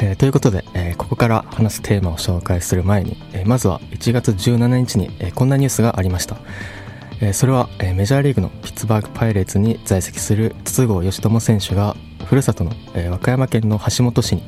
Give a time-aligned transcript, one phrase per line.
[0.00, 6.36] えー、ということで、えー、ここから話すテーマを紹介する前に、えー、まずは1月17日に、えこんなニュースがありました。
[7.20, 14.42] えそれは、えメジャーリーグのピッツバーグパイレーツに在籍する筒香義友選手が、ふるさとの、え和歌山県の橋本市に、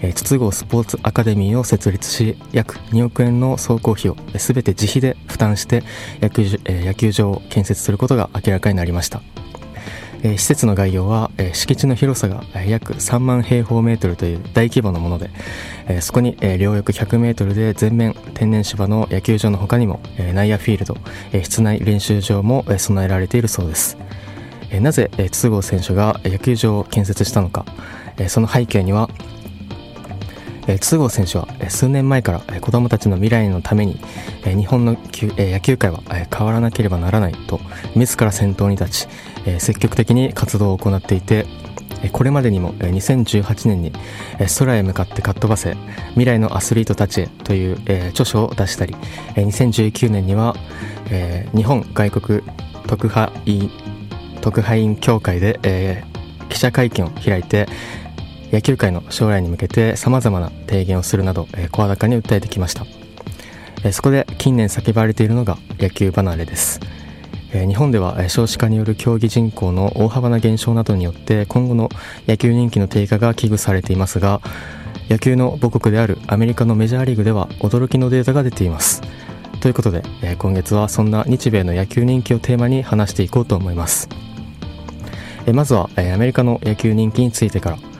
[0.00, 5.82] え筒香スポーツアカデミーを設立し、約2億円の総工費をすべて自費で負担して
[6.20, 9.22] 野球,、え野球場を建設することが明らかになりました。
[10.26, 15.28] え施設の概要は、え敷地の広さが、え約3万平方メートルという大規模なもので、
[15.86, 20.96] えそこに、え両翼100メートルで全面天然芝の野球場の他にも、え内野フィールド、
[21.32, 23.98] え室内練習場も、え備えられているそうです。
[24.70, 27.66] えなぜ、え筒香選手が野球場を建設したのか、
[28.16, 29.10] えその背景には、
[30.66, 34.00] え筒香選手は、え数年前から、え子供たちの未来のために、
[34.46, 34.96] え日本の、
[35.36, 37.60] え野球界は、え変わらなければならないと
[37.94, 39.08] 自ら先頭に立ち、
[39.46, 41.46] え積極的に活動を行っていて
[42.12, 43.92] これまでにも2018年に
[44.58, 45.76] 空へ向かってかっ飛ばせ
[46.10, 47.78] 未来のアスリートたちへという
[48.10, 48.94] 著書を出したり
[49.36, 50.54] 2019年には
[51.54, 52.42] 日本外国
[52.86, 53.70] 特派員
[54.42, 56.04] 特派員協会で
[56.50, 57.66] 記者会見を開いて
[58.52, 62.84] 野球界の将来に向けてさまざまな提言をするなど声高に訴えてきました。
[63.92, 66.80] そこで近年叫ばれているのが野球離れです。
[67.54, 71.88] 日本では少子化による競技人口の大幅な減少などによって今後の
[72.26, 74.40] 野球人気の低下が危惧されていますが
[75.08, 79.02] 野球の母国であるアメリカのメジャーリーグでは驚きのデータが出ています。
[79.60, 80.02] ということで
[80.38, 84.08] 今月はそんな日米の野球人気をテーマに話していこうと思います。
[85.52, 87.93] まずはアメリカの野球人気についてから。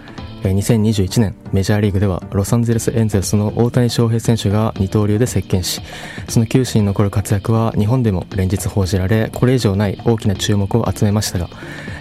[0.51, 5.81] 2021年メジャーリーグではロサンゼルスエンゼルスの大谷翔平選手が二刀流で席巻し
[6.29, 11.49] その球史に残る活躍は日本でも連日報じられこれ以上ない大きな注目を集めましたが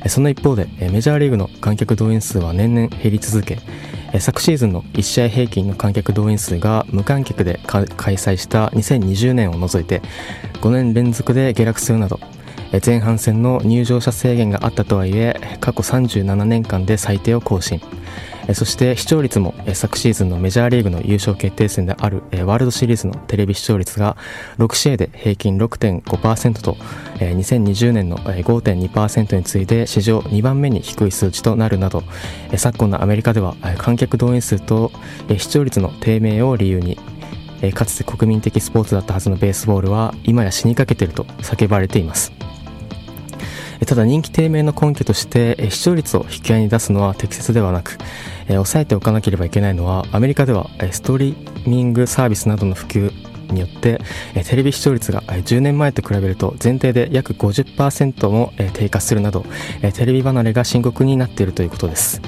[0.10, 3.60] その一方でメジャーリーグの観客動員数は年々減り続け
[4.20, 10.02] 昨シーズンの1試合平均の観客動員数が無観客で開催した2020年を除いて
[10.62, 12.20] 5年連続で下落するなど
[12.84, 17.80] 前半戦の入場者制限があったとはいえ過去37年間で最低を更新。
[18.54, 24.18] そして視聴率も昨シーズンのメジャーリーグの優勝決定戦であるワールドシリーズのテレビ視聴率が
[24.58, 26.74] 6試合で平均6.5%と
[27.20, 32.04] 2020年の5.2%に次いで史上2番目に低い数値となるなど
[32.58, 34.92] 昨今のアメリカでは観客動員数と
[35.38, 36.98] 視聴率の低迷を理由に
[37.72, 42.34] かつて国民的スポーツだったはずのベースボールは今や死にかけていると叫ばれています。
[43.86, 47.98] ただ人気低迷の根拠として視聴率を引き合いに出すのは適切ではなく
[48.48, 53.12] 抑えておかなければいけないのはアメリカではストリーミングサービスなどの普及
[53.54, 54.02] によって
[54.46, 59.46] テレビ視聴率が10年前と比べると前提で約50%も低下するなど
[59.94, 62.22] テレビ離れが深刻になっているということです。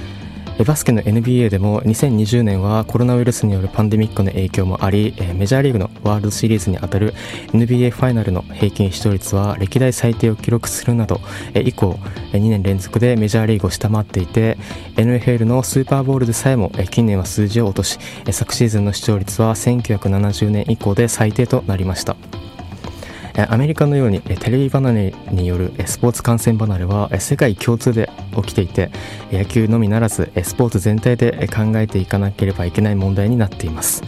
[0.63, 7.13] バスケの NBA でも2020年はコロナウイルスによるパンデミックの影響もありメジャーリーグのワールドシリーズにあたる
[7.51, 11.19] NBA ファイナルの平均視聴率は歴代最低を記録するなど
[11.53, 11.99] 以降
[12.31, 14.57] 2年連続でメジャーリーグを下回っていて
[14.95, 17.99] NFL のスーパーボールでさえも近年は数字を落とし
[18.31, 22.15] 昨シーズンの視聴率は1970年以降で最低となりました。
[23.37, 28.91] アメリカのようにテレビ離れによるスポーツ観戦離れは世界共通で起きていて
[29.31, 34.03] 野球のみならずスポーツ全体で考えていかなければいけない問題になっています。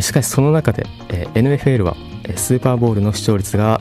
[0.00, 0.86] しかしその中で
[1.34, 1.96] NFL は
[2.36, 3.80] スーパーボールの視聴率が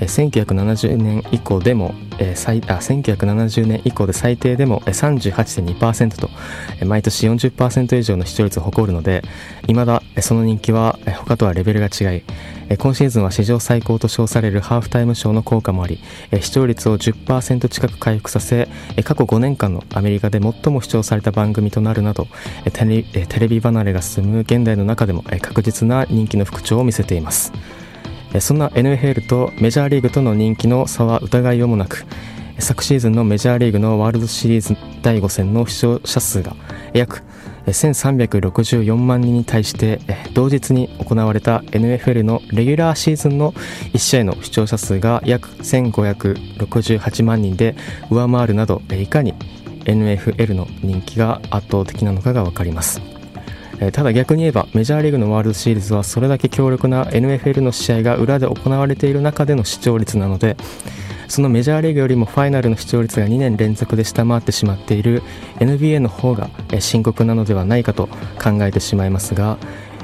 [0.00, 1.94] 1970年以降でも
[2.34, 6.30] 最あ1970年以降で最低でも38.2%と
[6.84, 9.22] 毎年40%以上の視聴率を誇るので
[9.66, 12.22] 未だその人気は他とはレベルが違い
[12.78, 15.98] 今シーズンは史上最高と称されるハーフタイムショーの効果もあり
[16.40, 18.68] 視聴率を10%近く回復させ
[19.04, 22.28] 過去5年間のアメリカで最も視聴された番組となるなど
[22.72, 23.04] テ
[23.40, 27.52] レビ離れが進む現代の中でも確実な人気の復調を見せています。
[28.40, 32.04] そんな NFL とメジャーリーグとの人気の差は疑いようもなく
[32.58, 36.54] 昨シーズンのメジャーリーグのワールドシリーズ第5戦の視聴者数が
[36.94, 37.22] 約
[37.66, 40.00] 1364万人に対して
[40.32, 47.76] 同日に行われた NFL のレギュラーシーズンの1試合の視聴者数が約1568万人で
[48.10, 49.34] 上回るなどいかに
[49.84, 53.11] NFL の人気が圧倒的なのかが分かります。
[53.90, 60.56] ただ逆に言えばメジャーリーグのワールドシリーズはそれだけ強力な NFL の試合が裏で行われている中での視聴率なので
[61.26, 65.22] そのメジャーリーグよりもファイナルの視聴率が2年連続で下回ってしまっている
[65.58, 68.06] NBA の方が深刻なのではないかと
[68.40, 69.58] 考えてしまいますが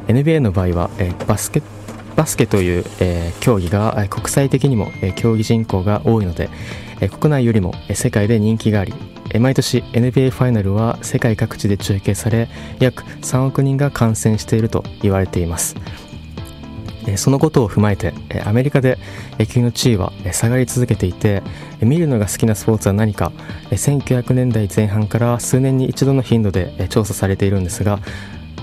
[0.06, 0.90] NBA の場合は
[1.26, 1.77] バスケット
[2.18, 6.50] バスケという、えー、競技が国際的にも、えー、競技人口が多いので、
[7.00, 8.92] えー、国内よりも、えー、世界で人気があり、
[9.30, 12.48] えー、毎年 NBA ファイナルは世界各地で中継され
[12.80, 15.76] 約3億人が観戦していると言われています。
[17.16, 18.12] そのことを踏まえて
[18.44, 18.98] アメリカで
[19.38, 21.42] 野球の地位は下がり続けていて
[21.80, 23.32] 見るのが好きなスポーツは何か
[23.70, 28.00] 1900年代前半から数年に一度の頻度で調査されているんですが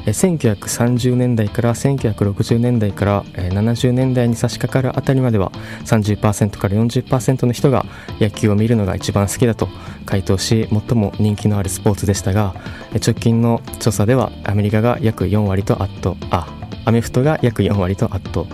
[0.06, 5.52] 1930年代から1960年代から70年代に差し掛かるあたりまでは
[5.86, 7.86] 30%から40%の人が
[8.20, 9.68] 野球を見るのが一番好きだと
[10.06, 12.54] 回答し最も人気のあるスポーツでしたが
[12.96, 16.48] 直近の調査ではアメリカが約4割と圧倒あ
[16.86, 18.46] アメフトが約4割と圧倒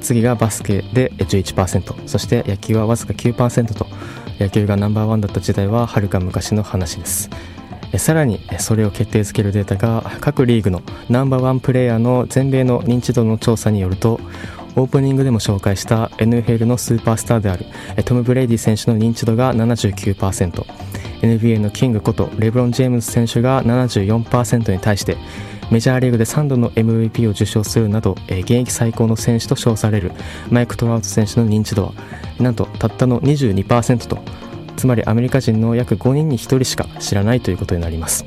[0.00, 3.86] 次がバスケで11%そして野球はわずか9%と
[4.38, 7.57] 野球がナンバーワンだった時代ははるか昔の話です。
[7.96, 14.20] さらにそれを決定づけるデータが各リーグのナンバーワンプレーヤーの全米の認知度の調査によると
[14.76, 17.64] オープニングでも紹介した NFL のスーパースターである
[18.04, 25.16] トム・ブレイディ選手の認知度が 79%NBA のキングことレブロン・ジェームズ選手が74%に対して
[25.70, 30.12] メジャーリーグで3度の MVP を受賞するなど現役最高の選手と称される
[30.50, 31.92] マイク・トラウト選手の認知度は
[32.38, 34.18] なんとたったの22%と
[34.78, 38.24] つまりアメリカ人の約5人に1人しか知らないということになります。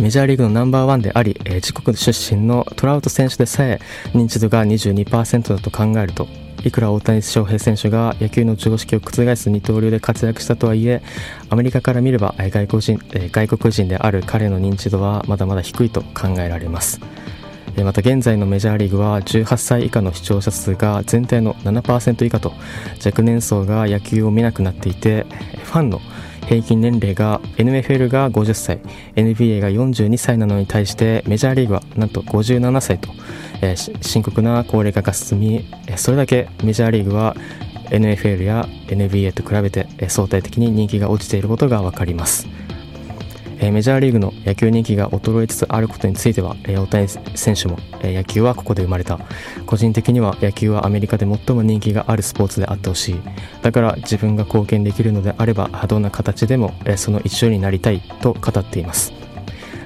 [0.00, 3.80] メジャーリーグのナンバーワンであり、えー、自国出身のトラウト選手でさえ
[4.14, 6.26] 認知度が22%だと考えると
[6.64, 11.02] いくら大谷翔平選手が野球の常識を覆す二刀流で活躍したとはいえ
[11.50, 12.98] アメリカから見れば外国人
[13.30, 16.98] 外国人である彼の認知度はまだまだ低いと考えられます。
[17.84, 22.52] また現在のメジャーリーグは18歳以下の視聴者数が全体の7%以下と
[23.04, 25.26] 若年層が野球を見なくなっていて
[25.64, 26.00] ファンの
[26.46, 28.80] 平均年齢が NFL が50歳
[29.14, 33.08] NBA が42歳なのに対してメジャーリーグはなんと57歳と、
[33.62, 35.64] えー、深刻な高齢化が進み
[35.96, 37.36] それだけメジャーリーグは
[37.90, 42.59] NFL や NBA と比べて相対的に人気が落ちていることが分かります。
[43.62, 49.18] えメジャーリーグの野球人気が衰えつつあることについては、え大谷選手も、え野球はここで生まれた。
[49.66, 53.20] 個人的には野球はアメリカで最も人気があるスポーツであってほしい。
[53.60, 59.19] だから自分が貢献できるのであればどんな形でも、えその一緒になりたいと語っています。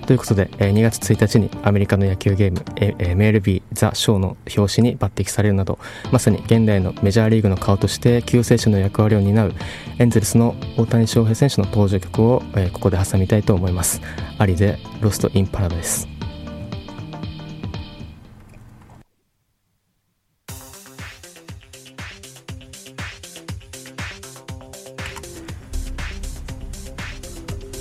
[0.07, 5.79] ということで、え2月1日にアメリカの野球ゲーム、えー、MLB ザ・ショーの表紙に抜擢されるなど
[6.13, 9.55] まさに現代のメジャーリーグの顔として救世主の役割を担う
[9.99, 14.01] エンゼルスの大谷翔平選手の登場曲を、え、ここで挟みたいと思います。
[14.39, 16.14] アリでロスト・イン・パラダイス。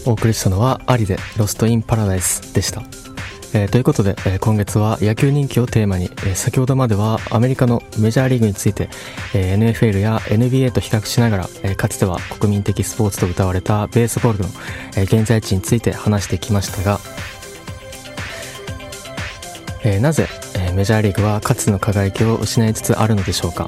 [0.05, 2.83] お送りしたのはアリでロストインパラダイスでした。
[3.55, 8.89] えー、ということで、えー、今月は野球人気をテーマに、えー、先ほどまではアメリカのメジャーリーグについて、
[9.35, 14.45] え NFL や NBA と比較しながら、えかつては国民的スポーツと歌われたベースボールの、
[14.97, 16.99] え現在地について話してきましたが、
[19.83, 23.67] えなぜ、えメジャーリーグはかつての輝きを失いつつあるのでしょうか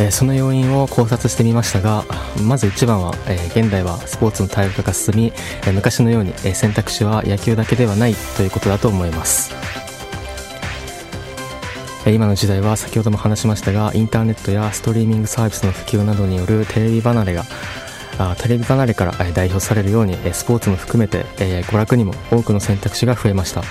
[0.00, 2.04] えその要因を考察してみましたが
[2.46, 5.32] まず一番は、え現代はスポーツの多様化が進み、
[5.66, 9.54] え昔のように、え選択肢は野球だけではないということだと思います。
[12.06, 17.44] 今の時代は先ほども話しましたがインターネットやストリーミングサービスの普及などによるテレビ離れが
[18.40, 23.62] テレビ離れから代表されるようにスポーツも含めて娯楽にも多くの選択肢が増えました。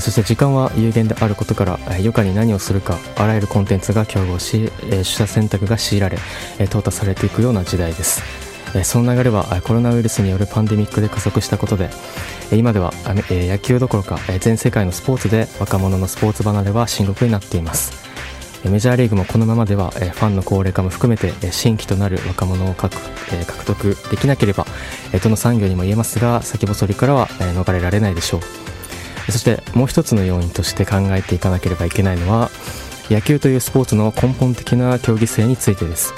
[0.00, 6.16] そして時間は有限であることから余暇に何をするかあらゆるコンテンツが競合し取捨選択が強いられ
[6.58, 8.22] 淘汰されていくような時代です。
[8.84, 11.90] その流れはコロナウイルスによるパンデミックで加速したことで
[12.52, 12.90] 今では
[13.28, 17.92] 野球どころか全世界のスポーツで若者のスポーツ離れは深刻になっています。
[18.64, 22.96] メジャーリーグもこのままではファンの高齢化も含めて新規となる若者を獲
[23.66, 24.64] 得できなければ
[25.22, 28.40] どの産業にも言えますが先細りからは逃れられないでしょう。
[29.30, 32.50] そしてもう一つの要因として考えていかなければいけないのは
[33.10, 36.14] 野球というスポーツの根本的な競技性についてです。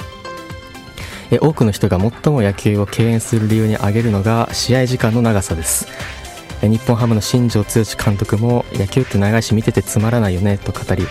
[1.41, 5.87] 多くの人が最も野球を敬遠する理由に挙げるのが試合時間の長さです。
[6.61, 11.05] 日本ハムの新庄剛志監督も野球って長いし見ててつまらないよねと語り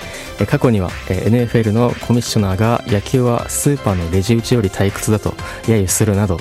[0.47, 5.31] 過去には NFL のコミッショナーが野球はスーパーのレジ打ちより退屈だと
[5.63, 6.39] 揶揄するなど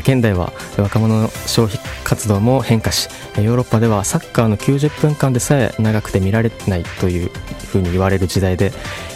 [0.00, 7.30] 現代は若者の消費活動も変化しヨーロッパではサッカーの90分間でさえ長くて見られないという
[7.66, 8.72] ふうに言われる時代で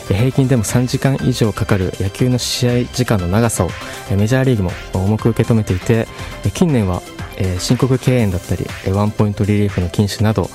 [0.09, 3.71] 平均でも3時間以上かかる野球の試合時間の長さを
[4.16, 6.07] メジャーリーグも重く受け止めていて
[6.52, 7.02] 近年は
[7.37, 10.50] えー、申告敬遠だったりワンポイントリリーフの禁止など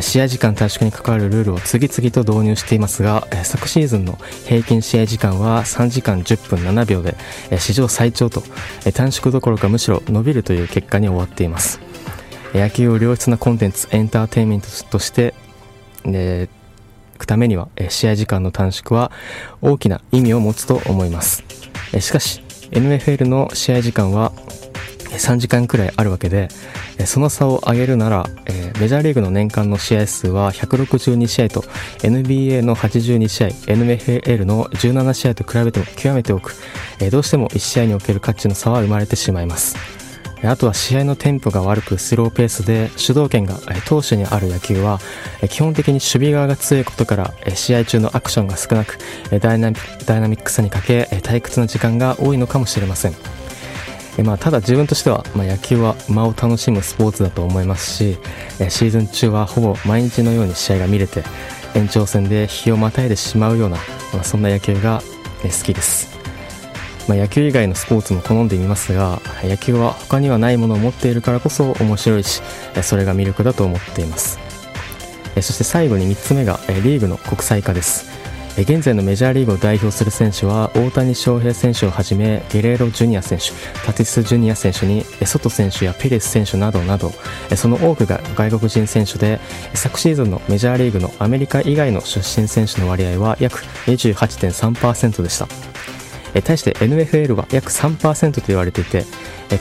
[0.00, 7.16] 試合時間短縮に関わるルールを次々と導入していますが昨シーズンの平均試合時間は3時間10分7秒で
[7.58, 8.42] 史上最長と
[8.94, 11.80] 短縮どころかむしろ伸びるという結果に終わっています。
[12.54, 15.34] 野球を良質なコンテンツエンターテインメントとして
[16.04, 16.48] え
[17.18, 19.10] くためには試合時間の短縮は
[19.62, 21.44] 大きな意味を持つと思います。
[21.98, 24.32] しかし NFL の試合時間は
[25.18, 26.48] 3時間くらいあるわけで
[27.06, 28.26] その差を上げるなら
[28.80, 31.60] メジャーリーグの年間の試合数は162試合と
[32.00, 36.54] NBA の82試合 NFL の17試合と比べても極めて多く
[37.10, 39.76] どうしても1試合における価値の差は生まれてしまいます
[40.44, 44.98] あとは試合のテンポが悪くスローペースで主導権が投手にある野球は
[45.48, 48.98] 基本的に守備側が強いことから試合中のアクションが少なく
[49.40, 53.41] ダイナミックさに欠け退屈な時間が多いのかもしれません。
[54.18, 58.18] まあ、ただ自分としては、まあ、野球は間を楽しむスポーツだと思いますし
[58.60, 61.24] えシーズン中はほぼ毎日のように試合が見れて
[61.74, 63.78] 延長戦で日をまたいでしまうような、
[64.12, 65.00] まあ、そんな野球が
[65.42, 66.12] 好きです。
[67.08, 72.42] まあ、野球以外のスポーツも好んでみますが野球は他にはないものを持っているからこそ面白いし
[72.82, 74.38] それが魅力だと思っています。
[75.34, 78.21] そして最後に3つ目がリーグの国際化です。
[78.58, 83.50] 現在のメジャーリーグを代表する選手は大谷翔平選手をはじめゲレーロジュニア選手
[83.86, 87.12] タティスジュニア選手にソト選手やペレス選手などなど
[87.56, 89.40] その多くが外国人選手で
[89.72, 95.48] 昨シーズンのメジャーリーグのアメリカ以外の出身選手の割合は約28.3%でした。
[96.40, 99.04] 対して NFL は約3%と言われていて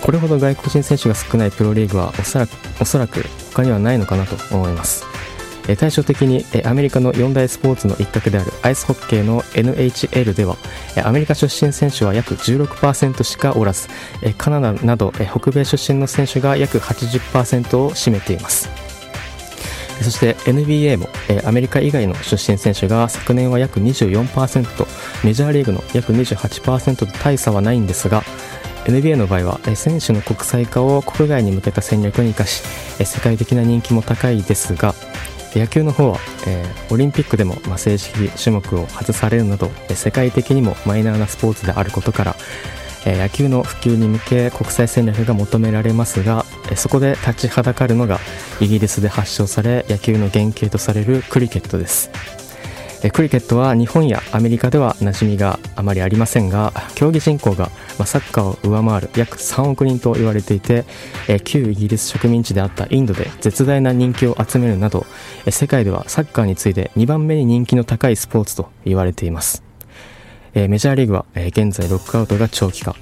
[0.03, 5.11] これほど外国人選手が少ないプロリーグはおそらくおそらく他にはないのかなと思います。
[5.77, 10.58] 対照的にアメリカの4大スポーツの一角であるアイスホッケーの NHL では
[11.03, 13.88] アメリカ出身選手は約16%しかおらず
[14.38, 18.70] カナダなど北米出身の選手が約80%を占めています。
[20.01, 21.10] そして NBA も、
[21.46, 24.88] アメリカ以外の出身選手が昨年は約24%と
[25.24, 28.24] メジャーリーグの約28%と大差はないんですが
[28.86, 32.63] NBA の場合は選手の国際化を国外に向けた戦略に生かし
[33.06, 34.96] 世界的な人気も高いですが
[35.60, 36.17] 野球の方は、
[36.48, 42.36] えー、オリンピックでも、まあ、正式種目を外されるなど世界的にもマイナーなスポーツであることから
[43.05, 48.20] え野球の普及に向け国際戦略が求められますが、えそこで立ちはだかるのが
[48.60, 52.40] イギリスで発祥され野球の原型とされるクリケットです。
[53.10, 57.70] クリケットは日本やアメリカでは馴染みがあまりありませんが競技人口が
[58.05, 60.86] サッカーを上回る約3億人と言われていて
[61.43, 65.05] 旧イギリス植民地であったインドで絶大な人気を集めるなど
[65.50, 69.71] 世界ではサッカーに次いで2番目に人気の高いスポーツと言われています。
[70.53, 72.93] えー、メジャーリーグは、えー、現在ロックアウトが長期化オ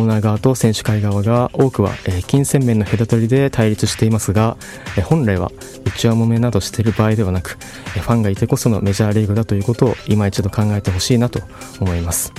[0.00, 4.56] ーナー側と選手会側が多くは、えー、金銭面の隔たりで対立していますが、
[4.96, 5.52] えー、本来は
[5.84, 7.58] 内輪もめなどしている場合ではなく、
[7.96, 11.40] えー、ファンがいてこそのメジャーリーグだということを今一度考えてほしいなと
[11.80, 12.32] 思います。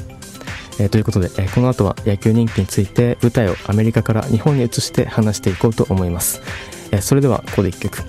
[0.79, 6.41] え、ということで、え、この後は野球人気について舞台をアメリカから日本に移して話していこうと思います。
[6.91, 8.03] え、それではここで1曲、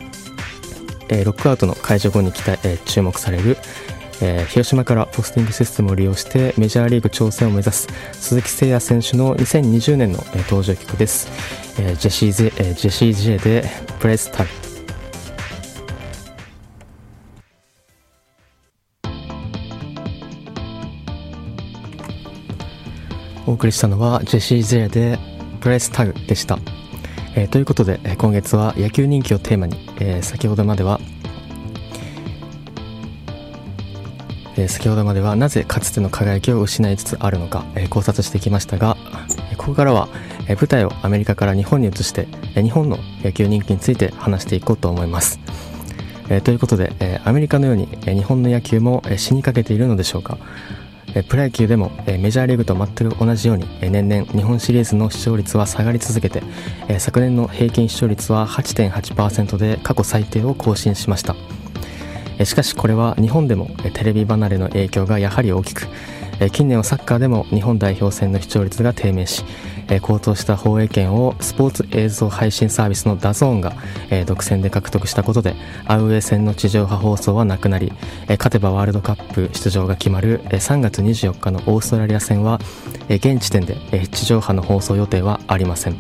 [1.09, 3.57] え、ロックアウトの解除後に期待、え、注目される
[4.21, 11.29] えー、広島からポスティングシステムを利用してメジャーリーグ挑戦を目指す鈴木誠也選手の2020年の、えー、登場曲です、
[11.81, 13.65] えー、ジェシー・ゼ、えー、ジェシー・ジェで
[14.01, 14.51] プレスタグ
[23.47, 25.19] お送りしたのはジェシー・ゼで
[25.61, 26.59] プレスタグでした、
[27.35, 31.01] えー、ということで、えー、今月は野球人気をテーマに、えー、先ほどまでは
[34.59, 38.97] えー、先ほどまではなぜかつての輝きを失いつつあるのか、えー、考察してきましたが、
[39.53, 40.09] えここからは、
[40.49, 45.39] え、舞台をアメリカから日本に移して、え日本の野球人気について話していこうと思います。
[46.29, 50.39] えということで、えアメリカのように、え日本の野球も、え死にかけているのでしょうか。
[51.15, 56.43] えプロ野球でも、えメジャーリーグと全く同じように、え年々日本シリーズの視聴率は下がり続けて、
[56.89, 61.37] え昨年の平均視聴率は8.8%で過去最低を更新しました。
[62.45, 65.89] しかしこれは日本でもテレビ離れの影響がやはり大きく
[66.53, 69.45] 近年はサッカーでも日本代表戦の視聴率が低迷し
[70.03, 73.73] 高騰した放映権をスポーツ映像配信サービスの DAZN が
[74.27, 77.93] 独占で獲得したことでアウェー戦の地上波放送はなくなり
[78.29, 82.61] 勝てばワールドカップ出場が決まる3月24日のオーストラリア戦は
[83.09, 85.97] 現時点で地上波の放送予定はありません。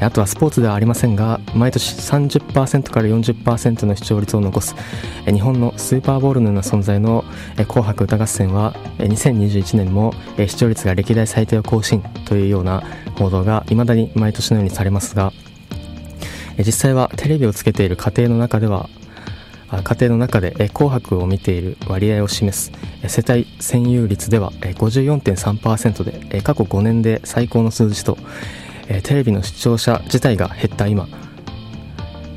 [0.00, 4.74] あとはスポーツではありませんが毎年30%から40%の視聴率を残す
[5.24, 7.24] 日本のスーパーボールのような存在の
[7.56, 12.82] 紅白歌合戦は2021年も視聴率が歴代最低を更新というような
[13.18, 15.32] 報道が未だに毎年のようにされますが
[16.58, 18.88] 実際はテレビをつけている家庭の中では
[19.82, 22.70] 家庭の中で紅白を見ている割合を示す
[23.08, 28.16] 世帯占有率では54.3%で過去5年で最高の数字と
[28.88, 31.08] えテレビの視聴者自体が減った今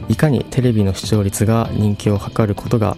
[0.07, 2.97] いかにテレビの視聴率が人気を測ることが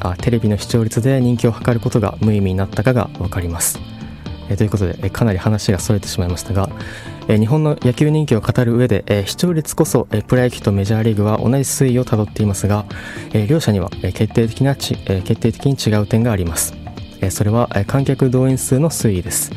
[0.00, 3.80] あテレビの視聴率で人気を測ることが無意味になったかが分かります。
[4.50, 6.68] えということで、えかなり話がそれてしまいましたが、
[7.28, 12.84] え日本の野球人気を語る上で、え視聴率こそ、えプロ野球とメジャーリーグは同じ推移をたどっていますが、
[13.32, 16.74] え両者には、え決定的なち、え決定的に違う点があります。
[17.20, 19.52] えそれは、え観客動員数の推移です。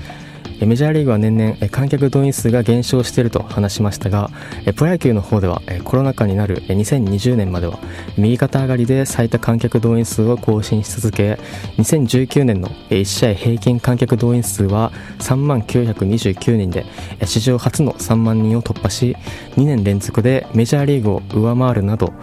[0.62, 4.30] メジャーリーグは年々観客動員数が減少していると話しましたが
[4.76, 7.80] プロ野球の方ではコロナ禍になる2020年までは
[8.18, 11.40] 右肩上がりで最多観客動員数を更新し続け
[11.78, 16.86] 2019年の1試合平均観客動員数は3万929人で
[17.26, 19.16] 史上初の3万人を突破し
[19.56, 22.14] 2年連続でメジャーリーグを上回るなど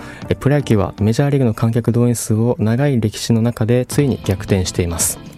[0.41, 5.30] プロ野球はメジャーリーグの観客動員数を長い歴史の中でついに逆転しています。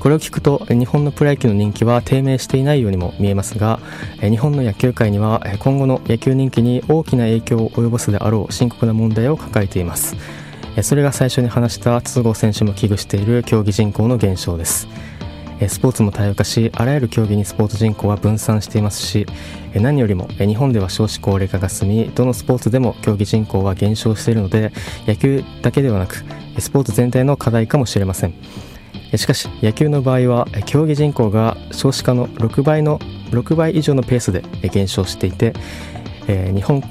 [0.00, 3.80] これを聞くと日本のプロ野球の人気は低迷していないようにも見えますが
[4.20, 10.16] 日本の野球界には今後の野球人気に大きな影響を及ぼすであろう深刻な問題を抱えています。
[10.80, 14.88] それが最初に話した筒香選手も危惧している競技人口の減少です。
[15.68, 19.26] スポーツも多様化しあらゆる競技にスポーツ人口は分散していますし
[19.74, 24.72] 何よりも日本では少子高齢化が進みどのスポーツでも競技人口は減少しているので
[25.06, 26.24] 野球だけではなく
[26.58, 28.71] スポーツ全体の課題かもしれません。
[29.16, 32.98] しかし野球の場合は競技人口が少子化の6倍の
[33.30, 35.54] 6倍以上のペースで減少していて、
[36.28, 36.82] えー、日本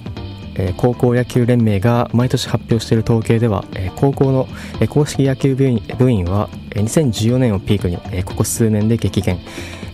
[0.78, 3.64] 高校野球連盟が毎年発表している統計では
[3.96, 4.48] 高校の
[4.90, 5.80] 公式野球部員
[6.26, 9.40] は2014年をピークにここ数年で激減。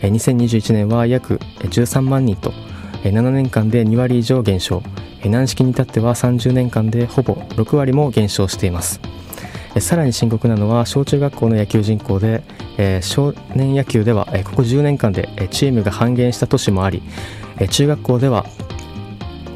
[0.01, 2.51] 2021年は約13万人と
[3.03, 4.81] 7年間で2割以上減少。
[5.23, 8.99] 軟式に至っては30年間でほぼ6割も減少しています。
[9.81, 12.43] さらに深刻なのは小中学校の野球人口で、
[12.77, 17.01] えー、少年野球では、えー、ここ10年間で、え、チームが半減した年もあり、
[17.59, 18.45] えー、中学校では、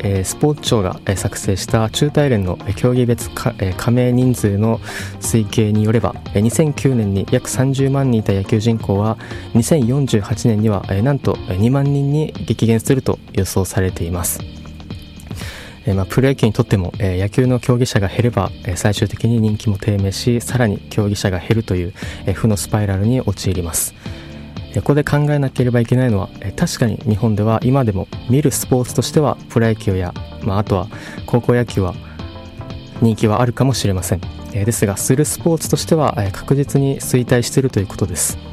[0.03, 4.79] えー、スポーツ庁が、え、作成した中大連の、え、競技別か、えー、加盟人数の
[5.19, 9.17] 推計によれば、え、2009年に約30万人いた野球人口は
[9.53, 14.60] 2048年には、えー、なんと2万人に激減すると予想されています。
[15.85, 21.93] えー、まあ、プロ野球にとっても、えー、野球の競技者が減れば、えー、最終的に人気も低迷しさらに競技者が減るという、
[22.25, 23.93] え負のスパイラルに陥ります、
[24.73, 30.13] えここで考えなければいけないのは、え確かに日本では今でも見るスポーツとしてはプロ野球や、
[30.43, 30.87] まあ、あとは
[31.25, 31.95] 高校野球は
[33.01, 34.21] 人気はあるかもしれません、
[34.53, 38.50] えですがするスポーツとしては、え確実に衰退しているということです。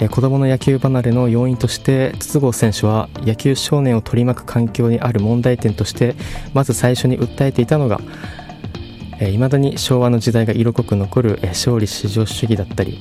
[0.00, 6.14] え子供の野球離れの要因として筒香選手は野球少年を取り巻く環境にある問題点として
[6.54, 8.00] まず最初に訴えていたのが
[9.20, 12.98] いまだに昭和の時代が色濃く残る勝利至上主義だったり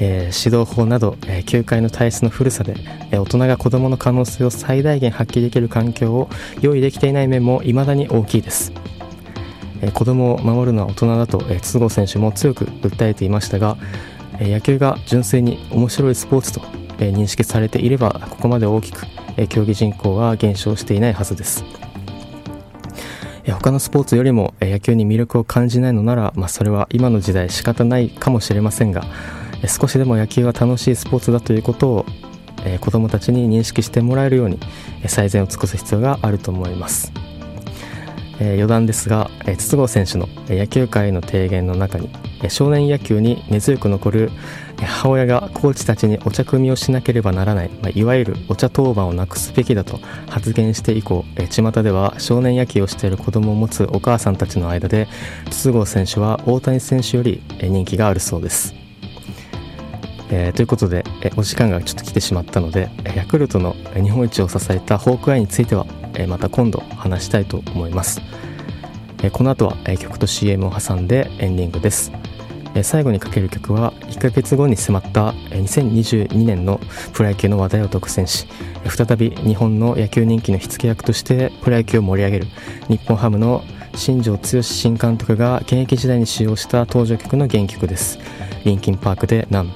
[0.00, 2.74] え、指導法など、えー、球界の体質の古さで、
[3.10, 6.28] え、大人が子どもの可能性を最大限発揮できる環境を
[6.60, 8.72] 用意できていない面も未だに大きいです、
[9.82, 13.76] え、子どもを守るのは大人だと、え、筒香選手も強く訴えていましたが、
[14.40, 16.60] 野球が純粋に面白いスポーツと
[16.98, 19.06] 認識されていればここまで大きく
[19.48, 21.64] 競技人口は減少していないはずです
[23.46, 29.04] 他のスポーツよりも野球に魅力を感じないのなら、まあ、それは今の時代仕方ないかもしれませんが
[29.66, 32.06] 少しでも野球は楽しいスポーツだということを
[32.80, 34.60] 子どもたちに認識してもらえるように
[35.06, 37.12] 最善を尽くす必要があると思います。
[38.40, 42.10] えー、余談ですが、えー、筒香選手の野球界の提言の中に、
[42.42, 44.30] えー、少年野球に根強く残る
[44.80, 49.98] 母親がコーチたちにお茶組みをしなければならない、まあ、いわゆるお茶当番をなくすべきだと
[50.28, 55.08] 発言して以降、えー、巷では少年野球をしている子供を持つお母さんたちの間で
[55.50, 58.74] 筒香選手は大谷選手より人気があるそうです。
[60.30, 65.86] えー、ということで、えお時間がちょっと来てしまったのでヤクルトの日本一を支えたホークアイについては
[66.18, 68.20] えまた今度話したいと思います、
[69.22, 72.12] えこの後は、え曲と CM を挟んでエンディングです、
[72.74, 76.80] え最後にかける曲は1ヶ月後に迫った2022年の
[77.12, 78.46] プロ野球の話題を独占し
[78.86, 82.46] 再び日本の野球人気の火付け役としてプロ野球を盛り上げる
[82.88, 83.62] 日本ハムの
[83.94, 88.18] 新庄剛志新監督が現役時代に使用した登場曲の原曲です。
[88.64, 89.72] リンキンパークで「ナン」